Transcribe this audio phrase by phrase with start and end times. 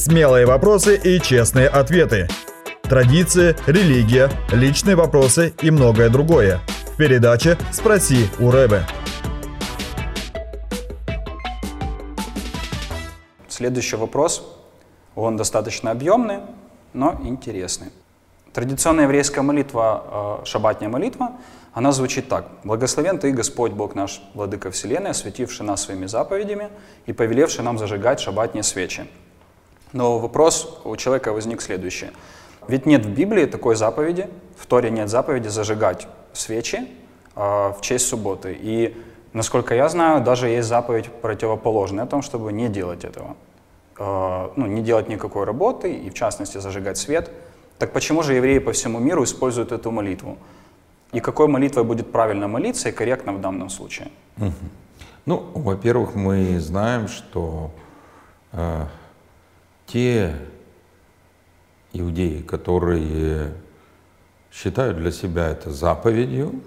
[0.00, 2.26] Смелые вопросы и честные ответы.
[2.84, 6.62] Традиции, религия, личные вопросы и многое другое.
[6.94, 8.86] В передаче «Спроси у Рэбе».
[13.50, 14.42] Следующий вопрос,
[15.14, 16.38] он достаточно объемный,
[16.94, 17.88] но интересный.
[18.54, 21.32] Традиционная еврейская молитва, э, шабатняя молитва,
[21.74, 22.46] она звучит так.
[22.64, 26.70] «Благословен Ты, Господь Бог наш, Владыка Вселенной, осветивший нас своими заповедями
[27.04, 29.06] и повелевший нам зажигать шабатние свечи».
[29.92, 32.10] Но вопрос у человека возник следующий.
[32.68, 36.88] Ведь нет в Библии такой заповеди, в Торе нет заповеди зажигать свечи
[37.34, 38.56] э, в честь субботы.
[38.60, 38.96] И,
[39.32, 43.36] насколько я знаю, даже есть заповедь противоположная о том, чтобы не делать этого.
[43.98, 47.30] Э, ну, не делать никакой работы и, в частности, зажигать свет.
[47.78, 50.38] Так почему же евреи по всему миру используют эту молитву?
[51.12, 54.08] И какой молитвой будет правильно молиться и корректно в данном случае?
[55.26, 57.70] Ну, во-первых, мы знаем, что
[58.52, 58.84] э,
[59.92, 60.36] те
[61.92, 63.52] иудеи, которые
[64.52, 66.62] считают для себя это заповедью,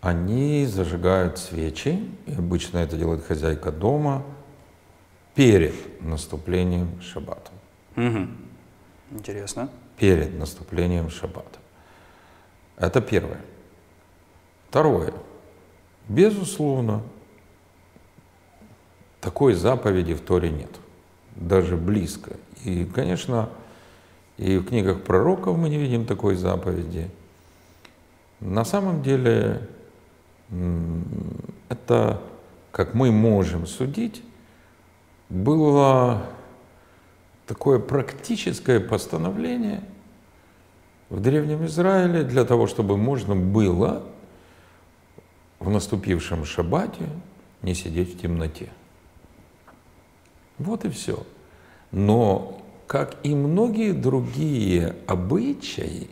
[0.00, 4.24] они зажигают свечи, и обычно это делает хозяйка дома
[5.34, 7.50] перед наступлением шаббата.
[7.96, 8.28] Угу.
[9.10, 9.68] Интересно.
[9.96, 11.58] Перед наступлением шаббата.
[12.76, 13.40] Это первое.
[14.68, 15.12] Второе.
[16.08, 17.02] Безусловно,
[19.20, 20.70] такой заповеди в Торе нет.
[21.38, 22.32] Даже близко.
[22.64, 23.48] И, конечно,
[24.36, 27.08] и в книгах пророков мы не видим такой заповеди.
[28.40, 29.68] На самом деле,
[31.68, 32.20] это,
[32.72, 34.22] как мы можем судить,
[35.28, 36.26] было
[37.46, 39.82] такое практическое постановление
[41.08, 44.04] в Древнем Израиле для того, чтобы можно было
[45.58, 47.08] в наступившем шаббате
[47.62, 48.70] не сидеть в темноте.
[50.58, 51.22] Вот и все.
[51.90, 56.10] Но, как и многие другие обычаи,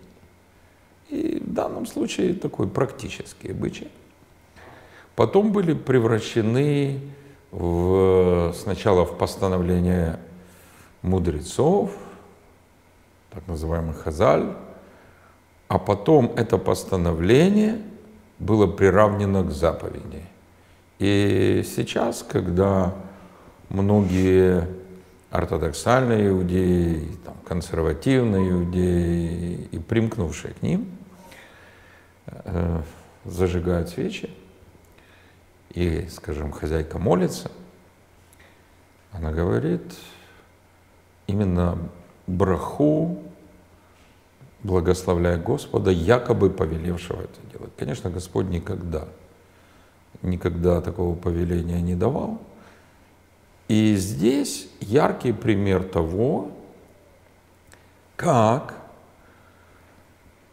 [1.08, 3.88] и в данном случае такой практический обычай,
[5.14, 7.00] потом были превращены
[7.50, 10.18] в, сначала в постановление
[11.02, 11.92] мудрецов,
[13.30, 14.56] так называемый Хазаль,
[15.68, 17.82] а потом это постановление
[18.38, 20.24] было приравнено к заповеди.
[20.98, 22.94] И сейчас, когда
[23.68, 24.68] многие
[25.30, 30.88] ортодоксальные иудеи, там, консервативные иудеи и примкнувшие к ним
[32.26, 32.80] э,
[33.24, 34.30] зажигают свечи,
[35.70, 37.50] и, скажем, хозяйка молится,
[39.12, 39.82] она говорит
[41.26, 41.78] именно
[42.26, 43.22] браху,
[44.62, 47.72] благословляя Господа, якобы повелевшего это делать.
[47.76, 49.06] Конечно, Господь никогда,
[50.22, 52.40] никогда такого повеления не давал,
[53.68, 56.52] и здесь яркий пример того,
[58.16, 58.74] как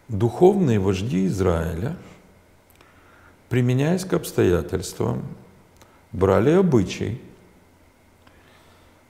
[0.07, 1.95] духовные вожди Израиля,
[3.49, 5.23] применяясь к обстоятельствам,
[6.11, 7.21] брали обычай.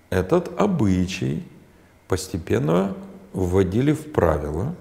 [0.10, 1.44] Этот обычай
[2.08, 2.96] постепенно
[3.32, 4.76] вводили в правила,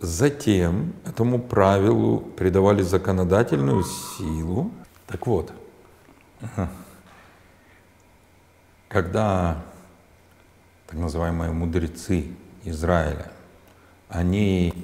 [0.00, 4.70] затем этому правилу придавали законодательную силу.
[5.06, 5.52] Так вот,
[8.92, 9.62] когда
[10.86, 12.26] так называемые мудрецы
[12.64, 13.32] Израиля,
[14.10, 14.74] они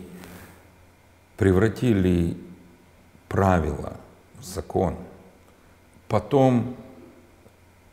[1.37, 2.35] превратили
[3.29, 3.99] правила
[4.41, 4.97] в закон,
[6.09, 6.75] потом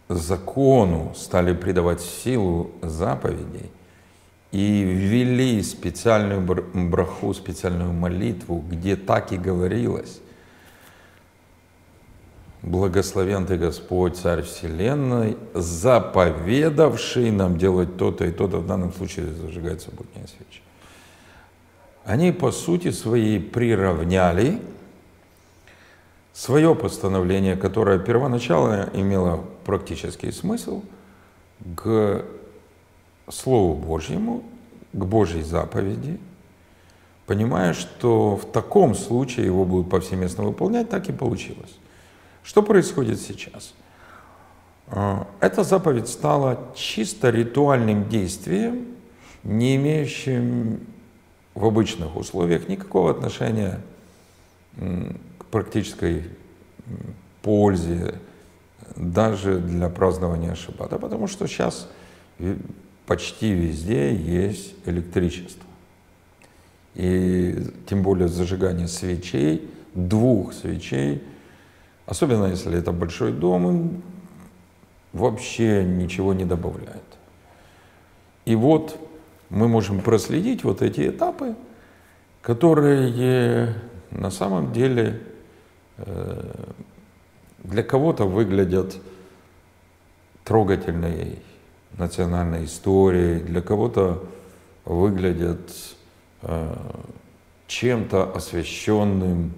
[0.07, 3.69] закону стали придавать силу заповедей
[4.51, 10.21] и ввели специальную браху, специальную молитву, где так и говорилось,
[12.65, 19.83] Благословен ты Господь, Царь Вселенной, заповедавший нам делать то-то и то-то, в данном случае зажигать
[19.83, 20.61] субботние свечи.
[22.05, 24.59] Они по сути своей приравняли
[26.33, 30.81] свое постановление, которое первоначально имело практический смысл,
[31.75, 32.25] к
[33.29, 34.41] Слову Божьему,
[34.91, 36.19] к Божьей заповеди,
[37.27, 41.77] понимая, что в таком случае его будут повсеместно выполнять, так и получилось.
[42.45, 43.73] Что происходит сейчас?
[44.87, 48.85] А, эта заповедь стала чисто ритуальным действием,
[49.43, 50.79] не имеющим
[51.55, 53.81] в обычных условиях никакого отношения
[54.77, 56.25] к практической
[57.41, 58.15] пользе,
[58.95, 61.89] даже для празднования Шаббата, потому что сейчас
[63.07, 65.65] почти везде есть электричество.
[66.93, 67.57] И
[67.89, 71.23] тем более зажигание свечей, двух свечей–
[72.05, 74.01] Особенно если это большой дом,
[75.13, 77.03] вообще ничего не добавляет.
[78.45, 78.99] И вот
[79.49, 81.55] мы можем проследить вот эти этапы,
[82.41, 83.75] которые
[84.11, 85.21] на самом деле
[85.97, 86.53] э,
[87.63, 88.97] для кого-то выглядят
[90.43, 91.39] трогательной
[91.97, 94.23] национальной историей, для кого-то
[94.85, 95.71] выглядят
[96.43, 96.75] э,
[97.67, 99.53] чем-то освященным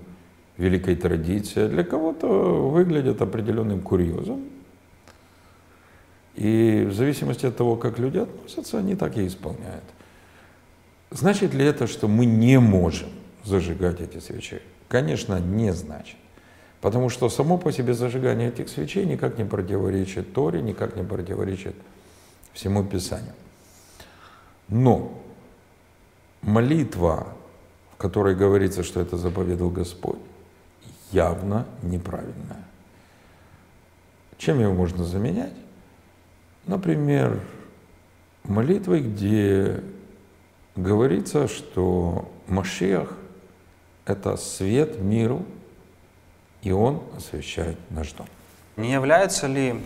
[0.58, 4.46] великой традицией, а для кого-то выглядят определенным курьезом.
[6.36, 9.84] И в зависимости от того, как люди относятся, они так и исполняют.
[11.10, 13.10] Значит ли это, что мы не можем
[13.44, 14.62] зажигать эти свечи?
[14.88, 16.18] Конечно, не значит.
[16.82, 21.76] Потому что само по себе зажигание этих свечей никак не противоречит Торе, никак не противоречит
[22.54, 23.34] всему Писанию.
[24.68, 25.20] Но
[26.42, 27.28] молитва,
[27.94, 30.20] в которой говорится, что это заповедал Господь,
[31.12, 32.64] явно неправильная.
[34.38, 35.54] Чем его можно заменять?
[36.66, 37.40] Например,
[38.44, 39.84] молитвой, где
[40.76, 43.14] говорится, что Машиах–
[44.06, 45.46] это свет миру,
[46.62, 48.28] и он освещает наш дом.
[48.76, 49.82] Не является ли,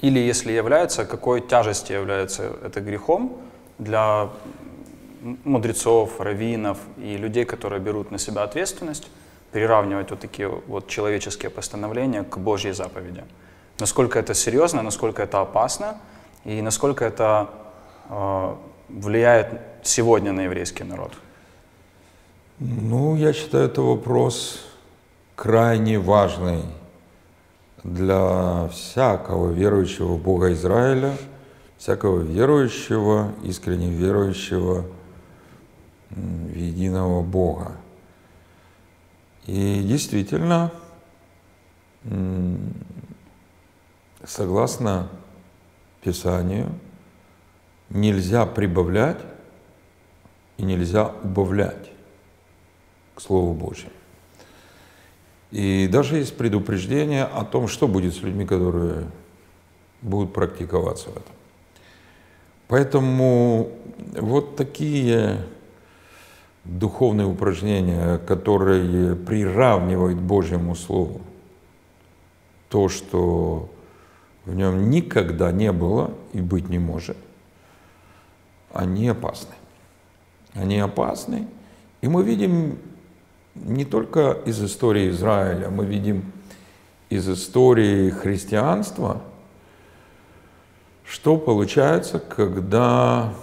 [0.00, 3.40] или если является, какой тяжести является это грехом
[3.78, 4.30] для
[5.44, 9.10] мудрецов, раввинов и людей, которые берут на себя ответственность,
[9.52, 13.24] приравнивать вот такие вот человеческие постановления к Божьей заповеди?
[13.78, 15.96] Насколько это серьезно, насколько это опасно
[16.44, 17.50] и насколько это
[18.08, 18.54] э,
[18.88, 21.12] влияет сегодня на еврейский народ?
[22.58, 24.64] Ну, я считаю, это вопрос
[25.34, 26.62] крайне важный
[27.82, 31.16] для всякого верующего в Бога Израиля,
[31.78, 34.84] всякого верующего, искренне верующего
[36.14, 37.72] в единого Бога.
[39.46, 40.72] И действительно,
[44.24, 45.08] согласно
[46.02, 46.68] Писанию,
[47.90, 49.20] нельзя прибавлять
[50.58, 51.90] и нельзя убавлять
[53.14, 53.92] к Слову Божьему.
[55.50, 59.10] И даже есть предупреждение о том, что будет с людьми, которые
[60.00, 61.34] будут практиковаться в этом.
[62.68, 63.70] Поэтому
[64.14, 65.44] вот такие
[66.64, 71.20] духовные упражнения, которые приравнивают Божьему Слову
[72.68, 73.68] то, что
[74.46, 77.16] в нем никогда не было и быть не может,
[78.72, 79.54] они опасны.
[80.54, 81.46] Они опасны,
[82.02, 82.78] и мы видим
[83.54, 86.32] не только из истории Израиля, мы видим
[87.08, 89.22] из истории христианства,
[91.06, 93.34] что получается, когда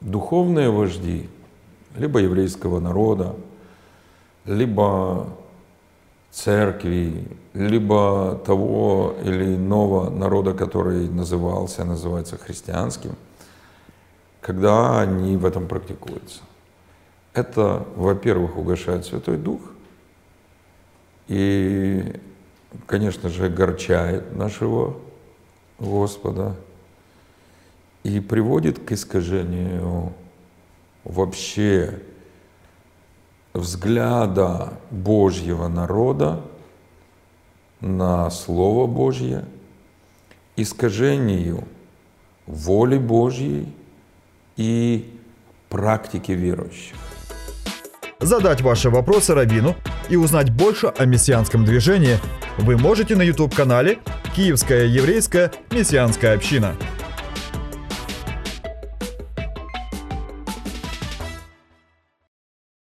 [0.00, 1.28] духовные вожди,
[1.94, 3.34] либо еврейского народа,
[4.44, 5.28] либо
[6.30, 13.14] церкви, либо того или иного народа, который назывался, называется христианским,
[14.40, 16.42] когда они в этом практикуются.
[17.32, 19.60] Это, во-первых, угошает Святой Дух,
[21.28, 22.20] и,
[22.86, 24.96] конечно же, огорчает нашего
[25.78, 26.54] Господа
[28.02, 30.12] и приводит к искажению
[31.04, 32.00] вообще
[33.52, 36.42] взгляда Божьего народа
[37.80, 39.44] на Слово Божье,
[40.56, 41.64] искажению
[42.46, 43.72] воли Божьей
[44.56, 45.18] и
[45.68, 46.96] практики верующих
[48.24, 49.76] задать ваши вопросы Равину
[50.08, 52.18] и узнать больше о мессианском движении
[52.58, 53.98] вы можете на YouTube-канале
[54.34, 56.74] «Киевская еврейская мессианская община».